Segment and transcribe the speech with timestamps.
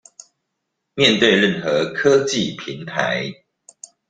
[0.95, 3.31] 面對任何科技平台